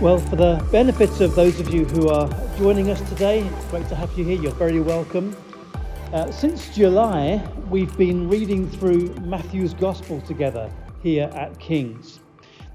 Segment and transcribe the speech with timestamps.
[0.00, 2.26] Well, for the benefits of those of you who are
[2.56, 4.40] joining us today, great to have you here.
[4.40, 5.36] You're very welcome.
[6.14, 10.72] Uh, since July, we've been reading through Matthew's Gospel together
[11.02, 12.20] here at King's.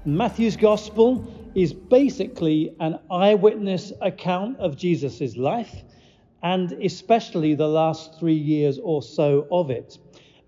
[0.04, 5.82] Matthew's Gospel is basically an eyewitness account of Jesus' life
[6.44, 9.98] and especially the last three years or so of it.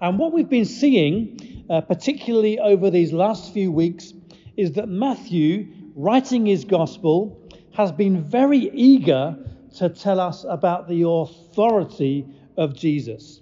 [0.01, 4.13] And what we've been seeing, uh, particularly over these last few weeks,
[4.57, 7.43] is that Matthew writing his gospel,
[7.75, 9.37] has been very eager
[9.77, 12.25] to tell us about the authority
[12.57, 13.41] of Jesus.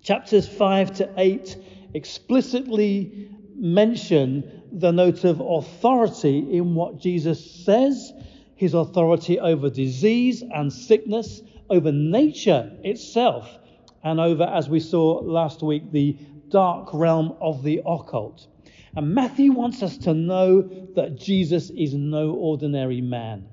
[0.00, 1.56] Chapters 5 to 8
[1.94, 8.12] explicitly mention the note of authority in what Jesus says,
[8.54, 13.50] his authority over disease and sickness, over nature itself,
[14.04, 16.16] and over, as we saw last week, the
[16.50, 18.46] dark realm of the occult.
[18.96, 20.62] And Matthew wants us to know
[20.94, 23.48] that Jesus is no ordinary man.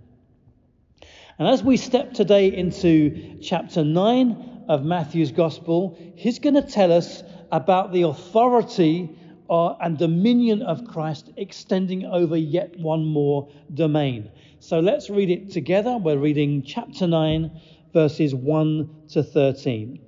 [1.39, 6.91] And as we step today into chapter 9 of Matthew's Gospel, he's going to tell
[6.93, 9.09] us about the authority
[9.49, 14.29] uh, and dominion of Christ extending over yet one more domain.
[14.59, 15.97] So let's read it together.
[15.97, 17.51] We're reading chapter 9,
[17.91, 19.99] verses 1 to 13.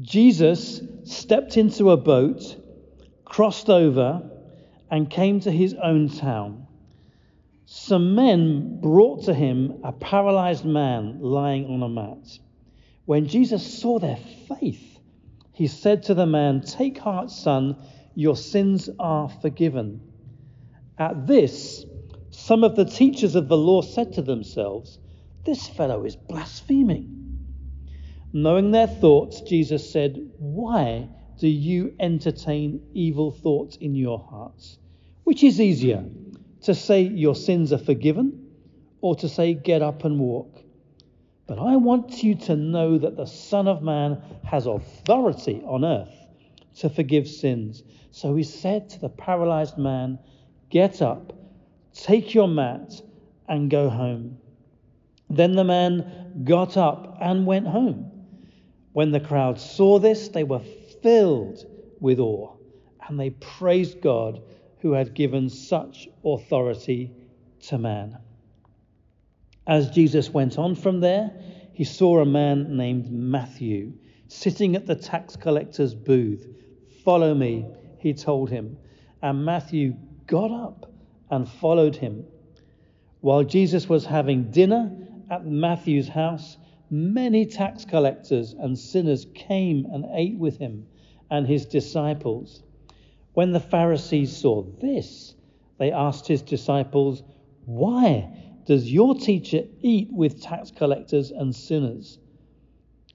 [0.00, 2.61] Jesus stepped into a boat
[3.32, 4.22] crossed over
[4.90, 6.66] and came to his own town.
[7.64, 12.38] Some men brought to him a paralyzed man lying on a mat.
[13.06, 14.98] When Jesus saw their faith,
[15.54, 17.76] he said to the man, Take heart, son,
[18.14, 20.02] your sins are forgiven.
[20.98, 21.86] At this,
[22.28, 24.98] some of the teachers of the law said to themselves,
[25.46, 27.38] This fellow is blaspheming.
[28.34, 31.08] Knowing their thoughts, Jesus said, Why
[31.42, 34.78] do you entertain evil thoughts in your hearts?
[35.24, 36.04] Which is easier,
[36.60, 38.46] to say your sins are forgiven
[39.00, 40.62] or to say get up and walk?
[41.48, 46.14] But I want you to know that the Son of Man has authority on earth
[46.76, 47.82] to forgive sins.
[48.12, 50.20] So he said to the paralyzed man,
[50.70, 51.32] Get up,
[51.92, 53.02] take your mat,
[53.48, 54.38] and go home.
[55.28, 58.12] Then the man got up and went home.
[58.92, 60.60] When the crowd saw this, they were
[61.02, 61.66] filled
[62.00, 62.54] with awe,
[63.06, 64.40] and they praised God
[64.80, 67.12] who had given such authority
[67.60, 68.18] to man.
[69.66, 71.32] As Jesus went on from there,
[71.72, 73.92] he saw a man named Matthew
[74.28, 76.46] sitting at the tax collector's booth.
[77.04, 77.66] Follow me,
[77.98, 78.76] he told him.
[79.20, 79.94] And Matthew
[80.26, 80.90] got up
[81.30, 82.24] and followed him.
[83.20, 84.90] While Jesus was having dinner
[85.30, 86.56] at Matthew's house,
[86.90, 90.86] many tax collectors and sinners came and ate with him
[91.32, 92.62] and his disciples.
[93.32, 95.34] When the Pharisees saw this,
[95.78, 97.22] they asked his disciples,
[97.64, 98.28] Why
[98.66, 102.18] does your teacher eat with tax collectors and sinners?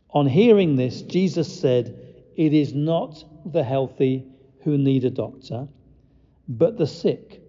[0.10, 1.96] On hearing this, Jesus said,
[2.36, 4.26] It is not the healthy
[4.64, 5.68] who need a doctor,
[6.50, 7.44] but the sick.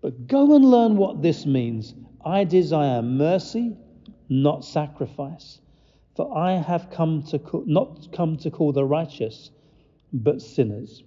[0.00, 1.92] But go and learn what this means.
[2.24, 3.76] I desire mercy,
[4.28, 5.60] not sacrifice.
[6.14, 9.50] For I have come to call, not come to call the righteous,
[10.14, 11.02] but sinners.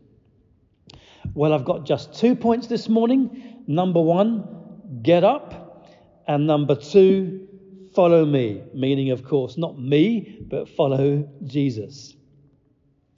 [1.33, 3.63] Well, I've got just two points this morning.
[3.65, 5.87] Number one, get up.
[6.27, 7.47] And number two,
[7.95, 8.63] follow me.
[8.73, 12.15] Meaning, of course, not me, but follow Jesus.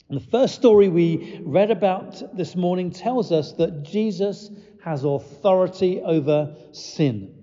[0.08, 4.50] And the first story we read about this morning tells us that Jesus
[4.82, 7.34] has authority over sin.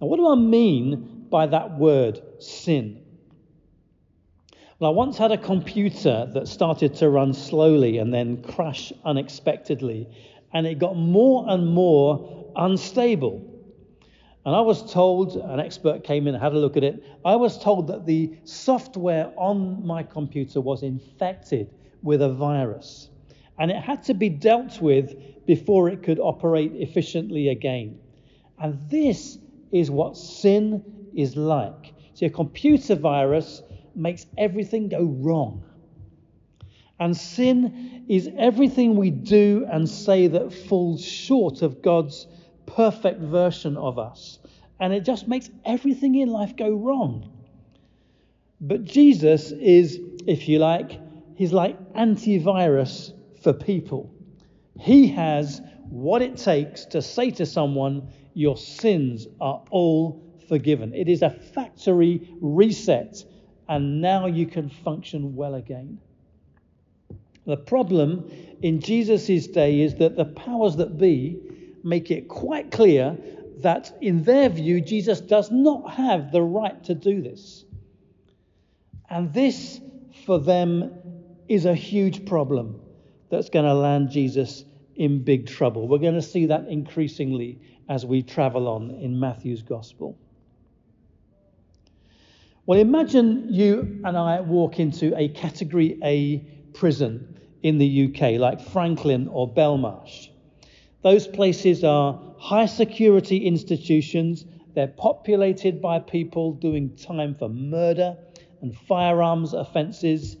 [0.00, 3.02] Now, what do I mean by that word, sin?
[4.78, 10.06] Well, I once had a computer that started to run slowly and then crash unexpectedly,
[10.52, 13.42] and it got more and more unstable.
[14.44, 17.02] And I was told, an expert came in and had a look at it.
[17.24, 21.70] I was told that the software on my computer was infected
[22.02, 23.08] with a virus,
[23.58, 27.98] and it had to be dealt with before it could operate efficiently again.
[28.58, 29.38] And this
[29.72, 30.84] is what sin
[31.14, 31.94] is like.
[32.12, 33.62] See, a computer virus
[33.96, 35.64] makes everything go wrong.
[36.98, 42.26] And sin is everything we do and say that falls short of God's
[42.66, 44.38] perfect version of us.
[44.80, 47.32] And it just makes everything in life go wrong.
[48.60, 50.98] But Jesus is, if you like,
[51.34, 54.14] he's like antivirus for people.
[54.80, 60.94] He has what it takes to say to someone, Your sins are all forgiven.
[60.94, 63.24] It is a factory reset
[63.68, 65.98] and now you can function well again.
[67.46, 68.30] The problem
[68.62, 71.38] in Jesus' day is that the powers that be
[71.84, 73.16] make it quite clear
[73.58, 77.64] that in their view, Jesus does not have the right to do this.
[79.08, 79.80] And this,
[80.24, 80.92] for them,
[81.48, 82.80] is a huge problem
[83.30, 84.64] that's going to land Jesus
[84.96, 85.86] in big trouble.
[85.86, 90.18] We're going to see that increasingly as we travel on in Matthew's Gospel.
[92.66, 96.38] Well, imagine you and I walk into a Category A
[96.74, 100.30] prison in the UK, like Frankland or Belmarsh.
[101.02, 104.44] Those places are high security institutions.
[104.74, 108.16] They're populated by people doing time for murder
[108.60, 110.36] and firearms offences,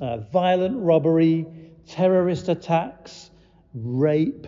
[0.00, 1.44] uh, violent robbery,
[1.88, 3.30] terrorist attacks,
[3.74, 4.46] rape,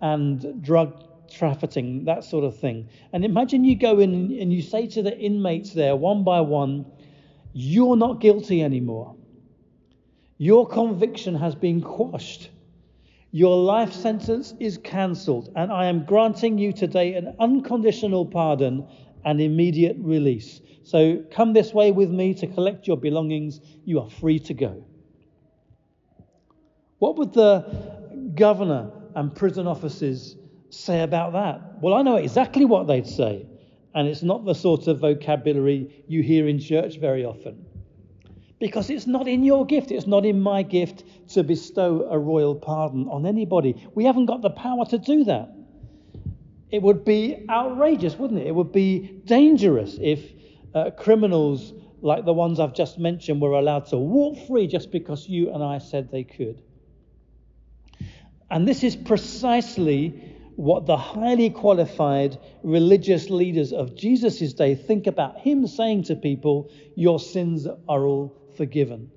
[0.00, 2.88] and drug trafficking, that sort of thing.
[3.12, 6.86] And imagine you go in and you say to the inmates there, one by one,
[7.52, 9.14] You're not guilty anymore.
[10.38, 12.50] Your conviction has been quashed.
[13.30, 18.86] Your life sentence is cancelled, and I am granting you today an unconditional pardon
[19.24, 20.60] and immediate release.
[20.84, 23.60] So come this way with me to collect your belongings.
[23.84, 24.84] You are free to go.
[26.98, 30.36] What would the governor and prison officers
[30.70, 31.80] say about that?
[31.80, 33.46] Well, I know exactly what they'd say,
[33.94, 37.64] and it's not the sort of vocabulary you hear in church very often.
[38.58, 42.54] Because it's not in your gift, it's not in my gift to bestow a royal
[42.54, 43.88] pardon on anybody.
[43.94, 45.54] We haven't got the power to do that.
[46.70, 48.48] It would be outrageous, wouldn't it?
[48.48, 50.20] It would be dangerous if
[50.74, 55.28] uh, criminals like the ones I've just mentioned were allowed to walk free just because
[55.28, 56.62] you and I said they could.
[58.50, 65.38] And this is precisely what the highly qualified religious leaders of Jesus' day think about
[65.38, 69.08] him saying to people, Your sins are all forgiven.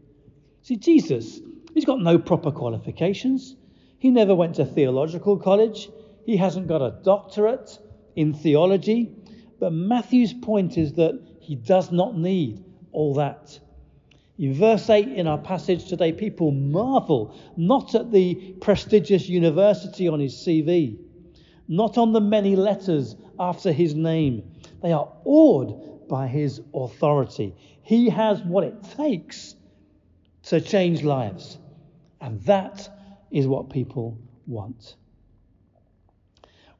[0.61, 1.39] See, Jesus,
[1.73, 3.55] he's got no proper qualifications.
[3.97, 5.89] He never went to theological college.
[6.27, 7.75] He hasn't got a doctorate
[8.15, 9.11] in theology.
[9.59, 13.59] But Matthew's point is that he does not need all that.
[14.38, 20.19] In verse 8 in our passage today, people marvel not at the prestigious university on
[20.19, 20.99] his CV,
[21.71, 24.44] not on the many letters after his name.
[24.83, 27.56] They are awed by his authority.
[27.81, 29.56] He has what it takes
[30.44, 31.57] to change lives.
[32.19, 32.89] And that
[33.31, 34.95] is what people want.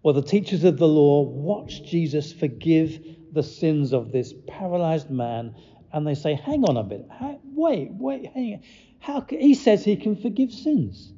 [0.04, 3.00] Well, the teachers of the law watch Jesus forgive
[3.32, 5.56] the sins of this paralyzed man,
[5.94, 7.08] and they say, Hang on a bit.
[7.46, 8.62] Wait, wait, hang on.
[9.00, 11.14] How can, he says he can forgive sins.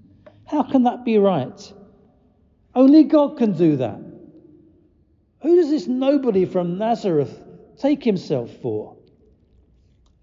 [0.46, 1.74] How can that be right?
[2.76, 4.00] Only God can do that.
[5.42, 7.42] Who does this nobody from Nazareth
[7.78, 8.96] take himself for?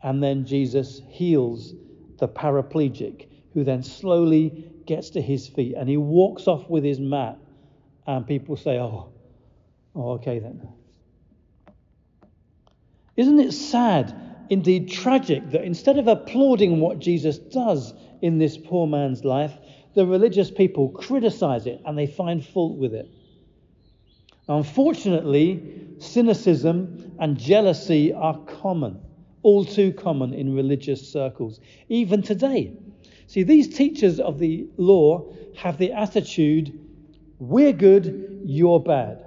[0.03, 1.75] And then Jesus heals
[2.19, 6.99] the paraplegic, who then slowly gets to his feet and he walks off with his
[6.99, 7.39] mat.
[8.07, 9.13] And people say, Oh,
[9.95, 10.67] oh okay then.
[13.17, 14.15] Isn't it sad,
[14.49, 19.53] indeed tragic, that instead of applauding what Jesus does in this poor man's life,
[19.95, 23.09] the religious people criticize it and they find fault with it?
[24.49, 29.01] Unfortunately, cynicism and jealousy are common
[29.43, 32.73] all too common in religious circles, even today.
[33.27, 36.79] See, these teachers of the law have the attitude
[37.39, 39.25] we're good, you're bad.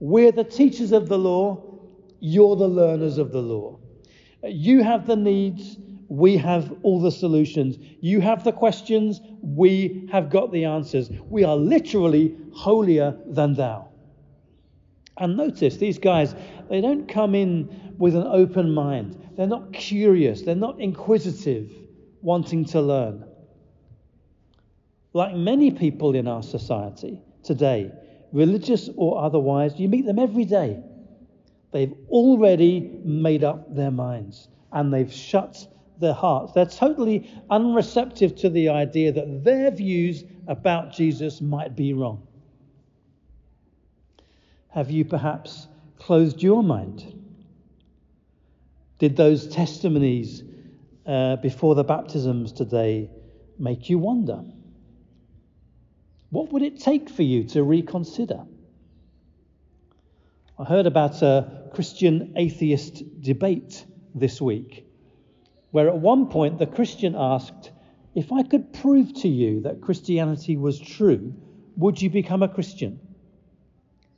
[0.00, 1.62] We're the teachers of the law,
[2.18, 3.78] you're the learners of the law.
[4.42, 5.78] You have the needs,
[6.10, 7.78] we have all the solutions.
[8.00, 11.08] You have the questions, we have got the answers.
[11.28, 13.90] We are literally holier than thou.
[15.16, 16.34] And notice these guys,
[16.68, 19.34] they don't come in with an open mind.
[19.36, 20.42] They're not curious.
[20.42, 21.70] They're not inquisitive,
[22.22, 23.24] wanting to learn.
[25.12, 27.92] Like many people in our society today,
[28.32, 30.82] religious or otherwise, you meet them every day.
[31.70, 35.68] They've already made up their minds and they've shut
[36.00, 36.52] their hearts.
[36.52, 42.26] They're totally unreceptive to the idea that their views about Jesus might be wrong.
[44.68, 47.16] Have you perhaps closed your mind?
[48.98, 50.42] Did those testimonies
[51.06, 53.10] uh, before the baptisms today
[53.58, 54.44] make you wonder?
[56.30, 58.44] What would it take for you to reconsider?
[60.58, 64.86] I heard about a Christian atheist debate this week,
[65.70, 67.70] where at one point the Christian asked,
[68.14, 71.34] If I could prove to you that Christianity was true,
[71.76, 73.00] would you become a Christian?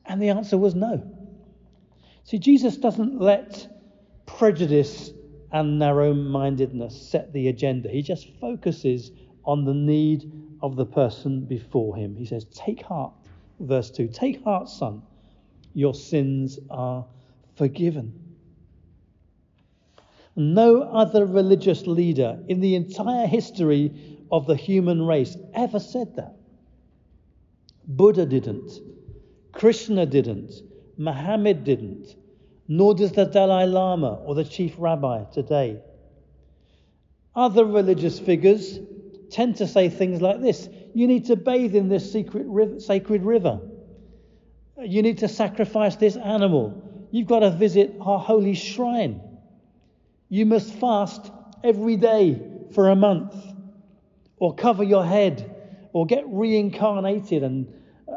[0.07, 1.03] And the answer was no.
[2.25, 3.69] See, Jesus doesn't let
[4.27, 5.13] prejudice
[5.53, 7.89] and narrow mindedness set the agenda.
[7.91, 9.11] He just focuses
[9.45, 10.31] on the need
[10.63, 12.17] of the person before him.
[12.17, 13.13] He says, Take heart,
[13.61, 15.03] verse 2, take heart, son,
[15.75, 17.05] Your sins are
[17.57, 18.32] forgiven.
[20.35, 26.37] No other religious leader in the entire history of the human race ever said that.
[27.87, 28.71] Buddha didn't.
[29.53, 30.53] Krishna didn't.
[30.97, 32.15] Muhammad didn't.
[32.69, 35.81] Nor does the Dalai Lama or the chief rabbi today.
[37.35, 38.79] Other religious figures
[39.31, 43.23] tend to say things like this You need to bathe in this secret river, sacred
[43.23, 43.61] river.
[44.79, 46.83] You need to sacrifice this animal.
[47.11, 49.21] You've got to visit our holy shrine.
[50.33, 51.31] You must fast
[51.63, 52.41] every day
[52.75, 53.35] for a month,
[54.39, 55.55] or cover your head,
[55.93, 57.71] or get reincarnated and,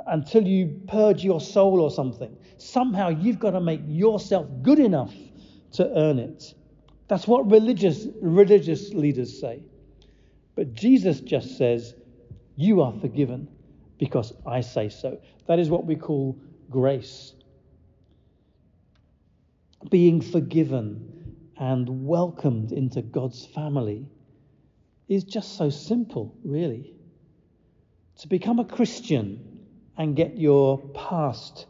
[0.08, 2.34] until you purge your soul or something.
[2.58, 5.14] Somehow you've got to make yourself good enough
[5.74, 6.54] to earn it.
[7.10, 9.62] That's what religious, religious leaders say.
[10.56, 11.96] But Jesus just says,
[12.56, 13.50] You are forgiven
[13.98, 15.20] because I say so.
[15.48, 17.34] That is what we call grace.
[19.90, 21.15] Being forgiven
[21.58, 24.08] and welcomed into God's family
[25.08, 26.94] is just so simple, really.
[28.20, 29.60] To become a Christian
[29.98, 31.68] and get your past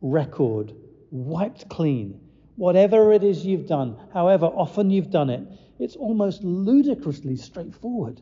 [0.00, 0.74] record
[1.10, 2.20] wiped clean,
[2.56, 5.46] whatever it is you've done, however often you've done it,
[5.78, 8.20] it's almost ludicrously straightforward.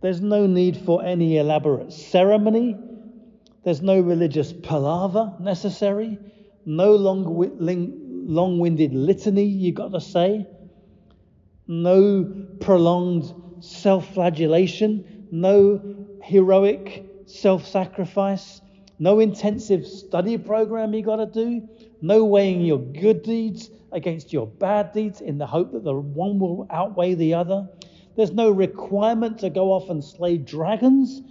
[0.00, 2.76] There's no need for any elaborate ceremony.
[3.64, 6.18] There's no religious palaver necessary.
[6.66, 7.24] No long
[8.26, 10.46] winded litany you've got to say.
[11.66, 15.26] No prolonged self flagellation.
[15.30, 15.80] No
[16.22, 18.60] heroic self sacrifice.
[18.98, 21.68] No intensive study program you've got to do.
[22.00, 26.38] No weighing your good deeds against your bad deeds in the hope that the one
[26.38, 27.68] will outweigh the other.
[28.16, 31.22] There's no requirement to go off and slay dragons.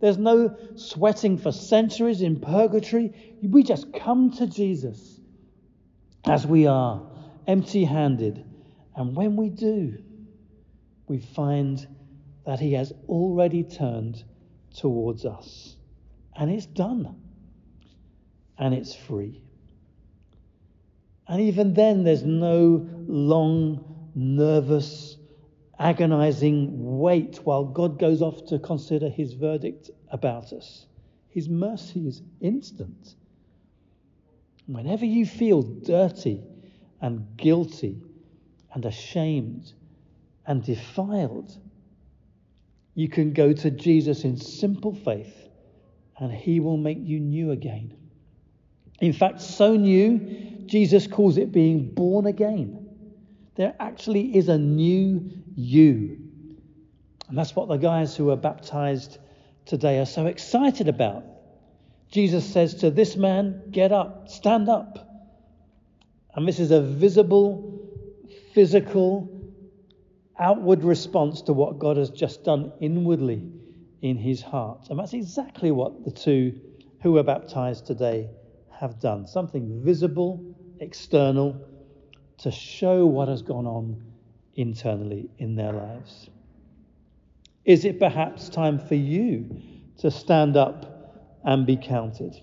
[0.00, 3.36] There's no sweating for centuries in purgatory.
[3.42, 5.15] We just come to Jesus
[6.26, 7.02] as we are,
[7.46, 8.44] empty handed.
[8.94, 9.98] And when we do,
[11.08, 11.86] we find
[12.44, 14.24] that He has already turned
[14.76, 15.76] towards us.
[16.34, 17.16] And it's done.
[18.58, 19.42] And it's free.
[21.28, 25.16] And even then, there's no long, nervous,
[25.78, 30.86] agonizing wait while God goes off to consider his verdict about us.
[31.28, 33.14] His mercy is instant.
[34.66, 36.42] Whenever you feel dirty
[37.00, 38.02] and guilty
[38.74, 39.72] and ashamed
[40.46, 41.56] and defiled,
[42.94, 45.48] you can go to Jesus in simple faith
[46.18, 47.96] and he will make you new again.
[49.00, 50.18] In fact, so new,
[50.66, 52.88] Jesus calls it being born again.
[53.54, 56.18] There actually is a new you.
[57.28, 59.18] And that's what the guys who are baptized
[59.64, 61.24] today are so excited about.
[62.10, 65.06] Jesus says to this man, Get up, stand up.
[66.34, 67.80] And this is a visible,
[68.54, 69.30] physical,
[70.38, 73.50] outward response to what God has just done inwardly
[74.02, 74.88] in his heart.
[74.90, 76.60] And that's exactly what the two
[77.02, 78.28] who were baptized today
[78.70, 80.44] have done something visible,
[80.80, 81.58] external,
[82.38, 84.02] to show what has gone on
[84.54, 86.28] internally in their lives.
[87.64, 89.60] Is it perhaps time for you
[89.98, 90.95] to stand up
[91.46, 92.36] and be counted?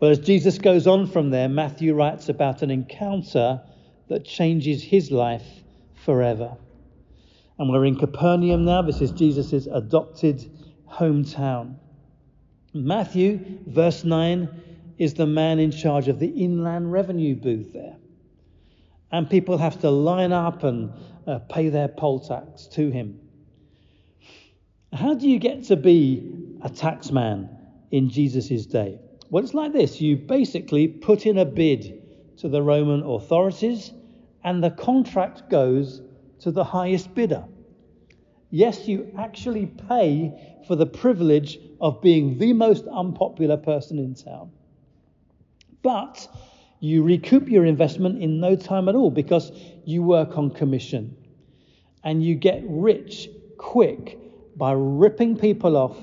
[0.00, 3.62] Well, as Jesus goes on from there, Matthew writes about an encounter
[4.08, 5.46] that changes his life
[6.04, 6.56] forever.
[7.58, 8.82] And we're in Capernaum now.
[8.82, 10.44] This is Jesus' adopted
[10.88, 11.76] hometown.
[12.74, 14.48] Matthew, verse 9,
[14.98, 17.96] is the man in charge of the inland revenue booth there.
[19.10, 20.92] And people have to line up and
[21.26, 23.20] uh, pay their poll tax to him.
[24.92, 27.48] How do you get to be a taxman
[27.90, 28.98] in Jesus' day?
[29.30, 32.02] Well, it's like this you basically put in a bid
[32.38, 33.92] to the Roman authorities,
[34.44, 36.00] and the contract goes
[36.40, 37.44] to the highest bidder.
[38.50, 44.50] Yes, you actually pay for the privilege of being the most unpopular person in town.
[45.82, 46.28] But
[46.80, 49.52] you recoup your investment in no time at all because
[49.84, 51.16] you work on commission
[52.04, 54.18] and you get rich quick
[54.56, 55.96] by ripping people off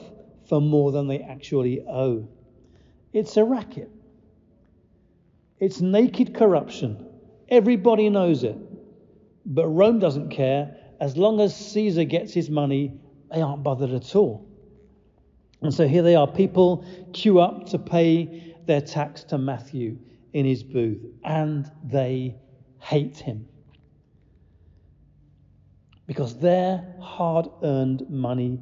[0.47, 2.27] for more than they actually owe.
[3.13, 3.89] It's a racket.
[5.59, 7.05] It's naked corruption.
[7.49, 8.57] Everybody knows it.
[9.45, 10.75] But Rome doesn't care.
[10.99, 12.99] As long as Caesar gets his money,
[13.31, 14.47] they aren't bothered at all.
[15.61, 16.27] And so here they are.
[16.27, 19.97] People queue up to pay their tax to Matthew
[20.33, 22.35] in his booth, and they
[22.79, 23.47] hate him.
[26.07, 28.59] Because their hard earned money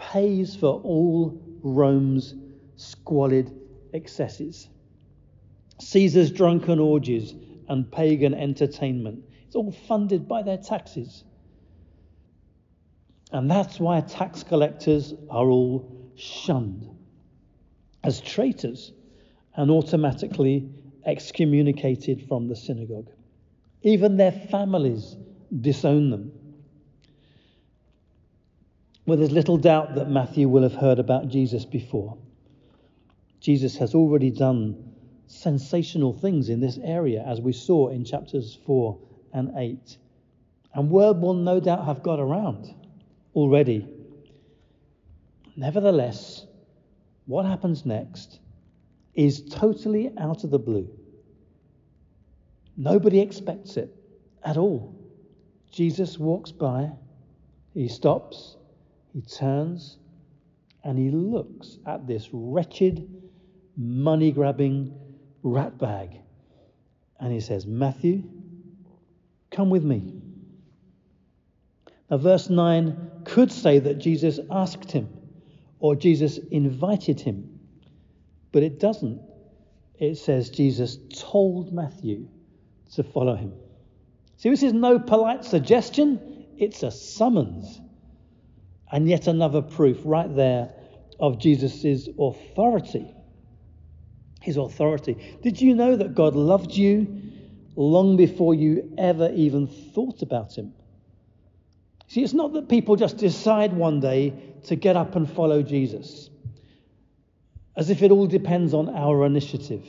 [0.00, 2.34] pays for all Rome's
[2.76, 3.54] squalid
[3.92, 4.68] excesses.
[5.78, 7.34] Caesar's drunken orgies
[7.68, 9.22] and pagan entertainment.
[9.46, 11.24] It's all funded by their taxes.
[13.32, 16.88] And that's why tax collectors are all shunned
[18.02, 18.92] as traitors
[19.54, 20.68] and automatically
[21.06, 23.10] excommunicated from the synagogue.
[23.82, 25.16] Even their families
[25.60, 26.32] disown them.
[29.10, 32.16] Well, there's little doubt that Matthew will have heard about Jesus before.
[33.40, 34.92] Jesus has already done
[35.26, 38.96] sensational things in this area, as we saw in chapters 4
[39.32, 39.96] and 8.
[40.74, 42.72] And word will no doubt have got around
[43.34, 43.84] already.
[45.56, 46.46] Nevertheless,
[47.26, 48.38] what happens next
[49.14, 50.88] is totally out of the blue.
[52.76, 53.92] Nobody expects it
[54.44, 54.94] at all.
[55.72, 56.92] Jesus walks by,
[57.74, 58.56] he stops,
[59.12, 59.98] he turns,
[60.84, 63.08] and he looks at this wretched,
[63.76, 64.94] money grabbing
[65.42, 66.20] rat bag.
[67.18, 68.22] And he says, Matthew,
[69.50, 70.22] come with me.
[72.10, 75.08] Now, verse 9 could say that Jesus asked him
[75.78, 77.60] or Jesus invited him,
[78.52, 79.20] but it doesn't.
[79.98, 82.28] It says Jesus told Matthew
[82.94, 83.52] to follow him.
[84.38, 87.80] See, this is no polite suggestion, it's a summons.
[88.92, 90.72] And yet another proof right there
[91.18, 93.14] of Jesus' authority.
[94.40, 95.38] His authority.
[95.42, 97.22] Did you know that God loved you
[97.76, 100.72] long before you ever even thought about him?
[102.08, 104.34] See, it's not that people just decide one day
[104.64, 106.28] to get up and follow Jesus,
[107.76, 109.86] as if it all depends on our initiative.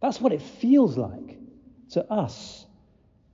[0.00, 1.36] That's what it feels like
[1.90, 2.59] to us.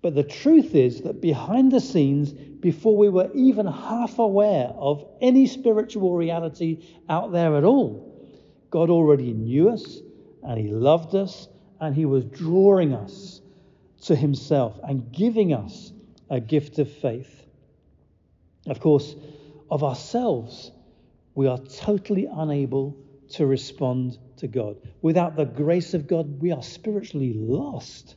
[0.06, 5.04] But the truth is that behind the scenes, before we were even half aware of
[5.20, 8.16] any spiritual reality out there at all,
[8.70, 9.98] God already knew us
[10.44, 11.48] and He loved us
[11.80, 13.40] and He was drawing us
[14.02, 15.92] to Himself and giving us
[16.30, 17.44] a gift of faith.
[18.68, 19.16] Of course,
[19.72, 20.70] of ourselves,
[21.34, 22.96] we are totally unable
[23.30, 24.76] to respond to God.
[25.02, 28.14] Without the grace of God, we are spiritually lost.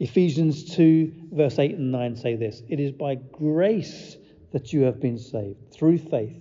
[0.00, 4.16] Ephesians 2, verse 8 and 9 say this It is by grace
[4.52, 6.40] that you have been saved, through faith.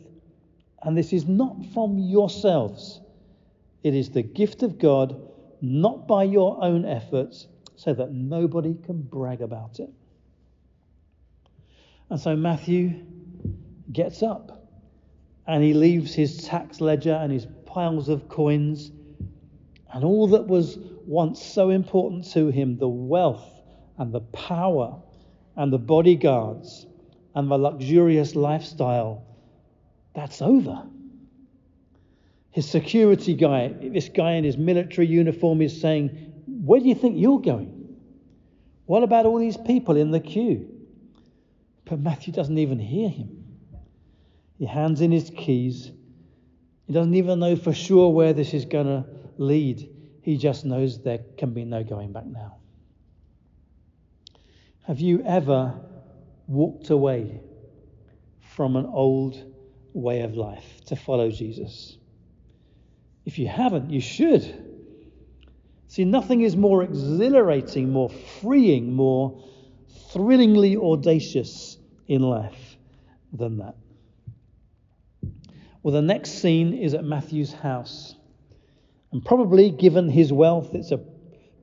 [0.81, 2.99] And this is not from yourselves,
[3.83, 5.19] it is the gift of God,
[5.61, 9.89] not by your own efforts, so that nobody can brag about it.
[12.09, 13.05] And so Matthew
[13.91, 14.67] gets up
[15.47, 18.91] and he leaves his tax ledger and his piles of coins
[19.93, 23.49] and all that was once so important to him the wealth
[23.97, 25.01] and the power
[25.55, 26.85] and the bodyguards
[27.35, 29.23] and the luxurious lifestyle
[30.13, 30.83] that's over.
[32.51, 36.09] His security guy, this guy in his military uniform, is saying,
[36.45, 37.97] Where do you think you're going?
[38.85, 40.69] What about all these people in the queue?
[41.85, 43.43] But Matthew doesn't even hear him.
[44.59, 45.91] He hands in his keys.
[46.85, 49.05] He doesn't even know for sure where this is going to
[49.37, 49.89] lead.
[50.23, 52.55] He just knows there can be no going back now.
[54.88, 55.79] Have you ever
[56.47, 57.41] walked away
[58.55, 59.38] from an old
[59.93, 61.97] way of life to follow Jesus?
[63.25, 64.71] If you haven't, you should.
[65.89, 69.43] See, nothing is more exhilarating, more freeing, more
[70.12, 72.77] thrillingly audacious in life
[73.33, 73.75] than that.
[75.81, 78.15] Well, the next scene is at Matthew's house.
[79.13, 80.99] And probably, given his wealth, it's a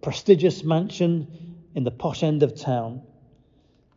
[0.03, 3.03] prestigious mansion in the posh end of town.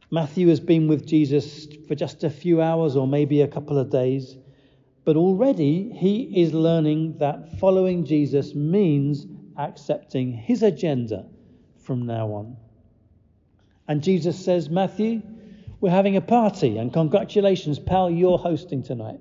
[0.10, 3.92] Matthew has been with Jesus for just a few hours or maybe a couple of
[3.92, 4.36] days,
[5.06, 11.28] but already he is learning that following Jesus means accepting his agenda
[11.78, 12.58] from now on.
[13.88, 15.22] And Jesus says, Matthew,
[15.80, 19.20] we're having a party, and congratulations, pal, you're hosting tonight.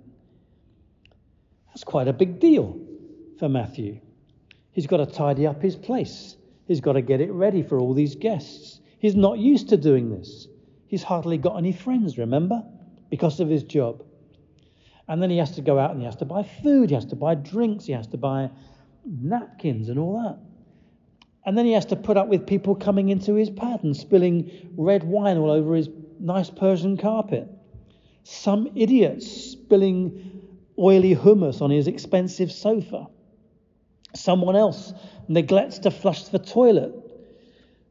[1.69, 2.81] That's quite a big deal
[3.39, 4.01] for Matthew.
[4.73, 7.95] He's got to tidy up his place, he's got to get it ready for all
[7.95, 8.81] these guests.
[8.99, 10.49] He's not used to doing this.
[10.87, 12.63] He's hardly got any friends, remember,
[13.11, 14.05] because of his job.
[15.09, 17.07] And then he has to go out and he has to buy food, he has
[17.07, 18.51] to buy drinks, he has to buy
[19.05, 20.39] napkins and all that.
[21.45, 24.71] And then he has to put up with people coming into his pad and spilling
[24.77, 25.89] red wine all over his
[26.21, 27.49] nice Persian carpet.
[28.23, 30.43] Some idiots spilling
[30.79, 33.09] oily hummus on his expensive sofa.
[34.15, 34.93] Someone else
[35.29, 36.95] neglects to flush the toilet.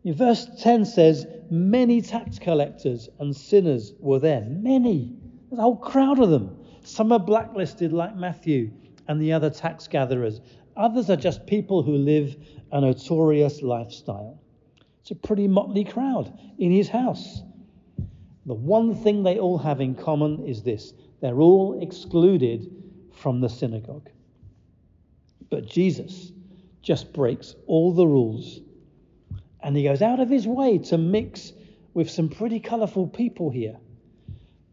[0.06, 4.42] Verse 10 says, Many tax collectors and sinners were there.
[4.42, 5.16] Many.
[5.50, 6.58] There's a whole crowd of them.
[6.84, 8.72] Some are blacklisted, like Matthew,
[9.08, 10.42] and the other tax gatherers.
[10.76, 12.36] Others are just people who live
[12.72, 14.40] a notorious lifestyle.
[15.02, 17.42] It's a pretty motley crowd in his house.
[18.46, 22.72] The one thing they all have in common is this they're all excluded
[23.12, 24.10] from the synagogue.
[25.52, 26.32] But Jesus
[26.82, 28.62] just breaks all the rules
[29.62, 31.54] and he goes out of his way to mix
[31.94, 33.78] with some pretty colourful people here.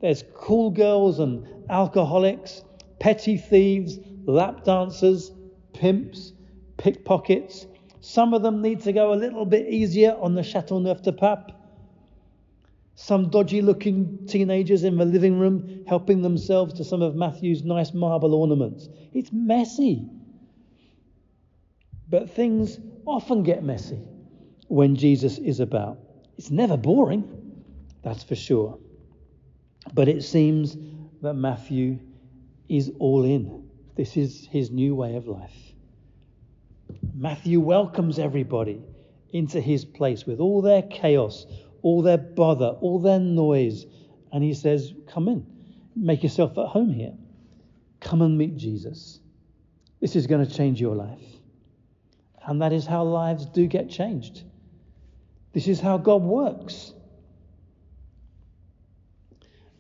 [0.01, 2.63] There's cool girls and alcoholics,
[3.01, 5.33] petty thieves, lap dancers,
[5.75, 6.33] pimps,
[6.77, 7.67] pickpockets.
[8.01, 11.53] Some of them need to go a little bit easier on the Chateauneuf de Pape.
[12.95, 17.93] Some dodgy looking teenagers in the living room helping themselves to some of Matthew's nice
[17.93, 18.89] marble ornaments.
[19.13, 20.09] It's messy.
[22.11, 24.01] But things often get messy
[24.69, 25.99] when Jesus is about.
[26.37, 27.65] It's never boring,
[28.03, 28.79] that's for sure.
[29.93, 30.77] But it seems
[31.23, 31.99] that Matthew
[32.69, 33.69] is all in.
[33.97, 35.57] This is his new way of life.
[37.15, 38.81] Matthew welcomes everybody
[39.31, 41.47] into his place with all their chaos,
[41.83, 43.87] all their bother, all their noise.
[44.33, 45.47] And he says, Come in,
[45.97, 47.15] make yourself at home here.
[48.01, 49.21] Come and meet Jesus.
[50.01, 51.38] This is going to change your life.
[52.49, 54.43] And that is how lives do get changed.
[55.53, 56.95] This is how God works.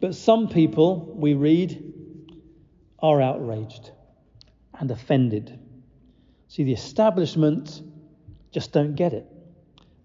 [0.01, 1.95] But some people, we read,
[2.99, 3.91] are outraged
[4.79, 5.59] and offended.
[6.49, 7.81] See, the establishment
[8.51, 9.27] just don't get it.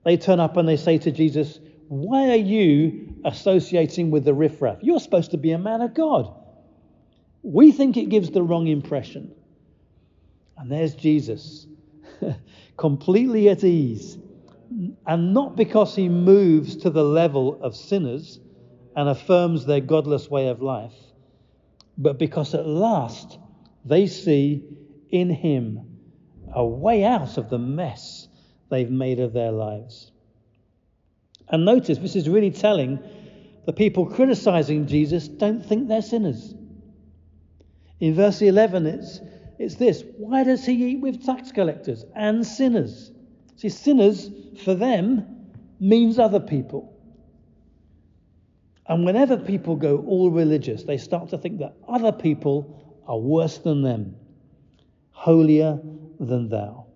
[0.05, 4.77] They turn up and they say to Jesus, Why are you associating with the riffraff?
[4.81, 6.33] You're supposed to be a man of God.
[7.41, 9.35] We think it gives the wrong impression.
[10.57, 11.67] And there's Jesus,
[12.77, 14.17] completely at ease.
[15.05, 18.39] And not because he moves to the level of sinners
[18.95, 20.93] and affirms their godless way of life,
[21.97, 23.37] but because at last
[23.85, 24.63] they see
[25.09, 25.99] in him
[26.53, 28.27] a way out of the mess
[28.69, 30.11] they've made of their lives.
[31.49, 32.99] And notice, this is really telling
[33.65, 36.53] the people criticizing Jesus don't think they're sinners.
[37.99, 39.19] In verse 11, it's,
[39.63, 43.11] it's this Why does he eat with tax collectors and sinners?
[43.55, 44.29] See, sinners,
[44.63, 45.47] for them,
[45.79, 46.93] means other people.
[48.87, 53.57] And whenever people go all religious, they start to think that other people are worse
[53.57, 54.15] than them,
[55.11, 55.79] holier
[56.19, 56.87] than thou.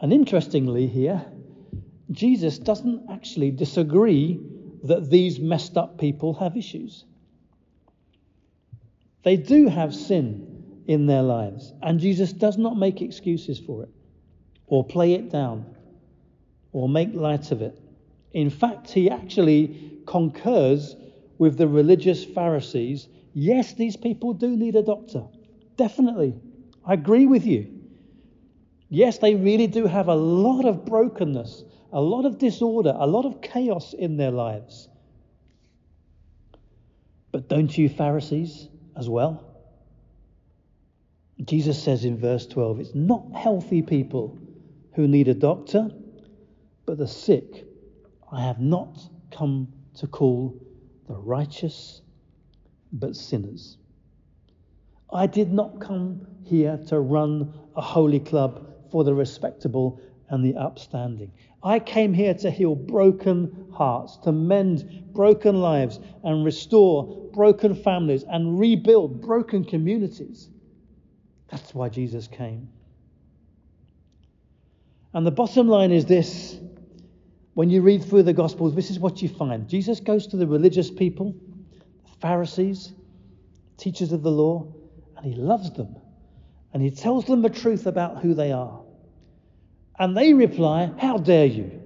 [0.00, 1.24] And interestingly, here,
[2.10, 4.40] Jesus doesn't actually disagree
[4.82, 7.04] that these messed up people have issues.
[9.22, 13.90] They do have sin in their lives, and Jesus does not make excuses for it,
[14.66, 15.64] or play it down,
[16.72, 17.78] or make light of it.
[18.32, 20.96] In fact, he actually concurs
[21.38, 23.08] with the religious Pharisees.
[23.32, 25.24] Yes, these people do need a doctor.
[25.76, 26.34] Definitely.
[26.84, 27.68] I agree with you.
[28.88, 33.24] Yes, they really do have a lot of brokenness, a lot of disorder, a lot
[33.24, 34.88] of chaos in their lives.
[37.30, 39.44] But don't you, Pharisees, as well?
[41.44, 44.38] Jesus says in verse 12, it's not healthy people
[44.94, 45.90] who need a doctor,
[46.86, 47.66] but the sick.
[48.30, 48.98] I have not
[49.30, 50.54] come to call
[51.08, 52.02] the righteous,
[52.92, 53.76] but sinners.
[55.12, 60.00] I did not come here to run a holy club for the respectable
[60.32, 61.30] and the upstanding.
[61.62, 68.24] I came here to heal broken hearts, to mend broken lives, and restore broken families,
[68.28, 70.48] and rebuild broken communities.
[71.50, 72.70] That's why Jesus came.
[75.12, 76.58] And the bottom line is this
[77.52, 79.68] when you read through the Gospels, this is what you find.
[79.68, 81.34] Jesus goes to the religious people,
[82.04, 82.94] the Pharisees,
[83.76, 84.66] teachers of the law,
[85.18, 85.94] and he loves them.
[86.72, 88.81] And he tells them the truth about who they are.
[90.02, 91.80] And they reply, How dare you?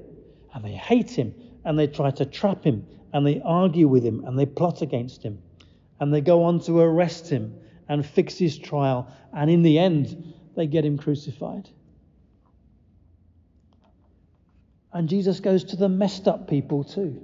[0.55, 1.35] And they hate him,
[1.67, 5.23] and they try to trap him, and they argue with him, and they plot against
[5.23, 5.43] him.
[6.01, 7.55] And they go on to arrest him
[7.91, 9.15] and fix his trial.
[9.35, 11.69] And in the end, they get him crucified.
[14.95, 17.21] And Jesus goes to the messed up people too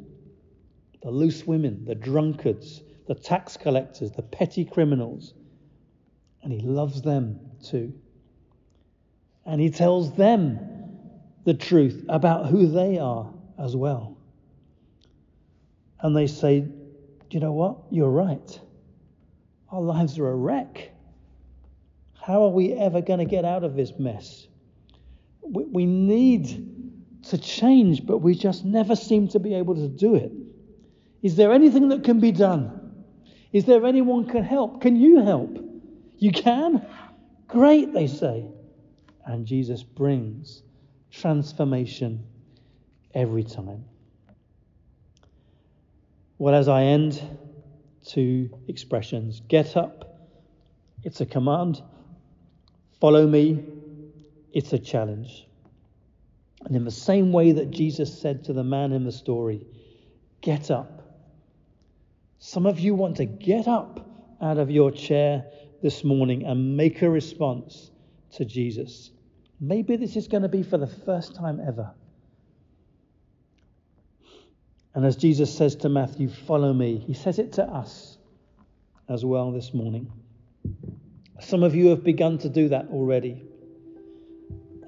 [1.03, 5.33] the loose women, the drunkards, the tax collectors, the petty criminals.
[6.43, 7.95] And he loves them too.
[9.47, 10.72] And he tells them
[11.45, 14.17] the truth about who they are as well.
[16.01, 16.73] And they say, Do
[17.31, 17.79] you know what?
[17.91, 18.61] You're right.
[19.71, 20.91] Our lives are a wreck.
[22.21, 24.47] How are we ever going to get out of this mess?
[25.41, 26.69] We, we need
[27.25, 30.33] to change, but we just never seem to be able to do it.
[31.23, 33.05] Is there anything that can be done?
[33.53, 34.81] Is there anyone can help?
[34.81, 35.59] Can you help?
[36.19, 36.87] You can?
[37.49, 38.47] Great, they say.
[39.25, 40.63] And Jesus brings
[41.13, 42.25] transformation
[43.15, 43.85] every time.
[46.39, 47.23] Well, as I end,
[48.05, 50.29] two expressions get up,
[51.05, 51.81] it's a command,
[53.01, 53.65] follow me,
[54.53, 55.47] it's a challenge.
[56.65, 59.67] And in the same way that Jesus said to the man in the story,
[60.41, 61.03] get up.
[62.39, 64.05] Some of you want to get up
[64.41, 65.45] out of your chair
[65.81, 67.91] this morning and make a response
[68.33, 69.12] to Jesus.
[69.65, 71.93] Maybe this is going to be for the first time ever.
[74.93, 78.19] And as Jesus says to Matthew, follow me, he says it to us
[79.09, 80.11] as well this morning.
[81.41, 83.41] Some of you have begun to do that already.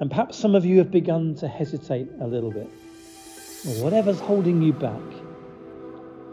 [0.00, 2.68] And perhaps some of you have begun to hesitate a little bit.
[3.80, 5.00] whatever's holding you back,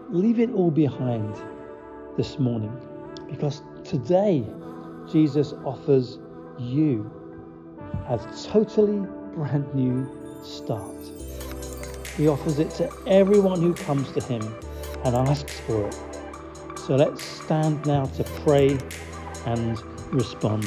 [0.09, 1.35] leave it all behind
[2.17, 2.75] this morning.
[3.29, 4.43] Because today,
[5.11, 6.17] Jesus offers
[6.57, 7.20] you
[8.19, 10.05] a totally brand new
[10.43, 10.95] start.
[12.17, 14.41] He offers it to everyone who comes to him
[15.05, 15.97] and asks for it.
[16.85, 18.77] So let's stand now to pray
[19.45, 19.81] and
[20.13, 20.65] respond.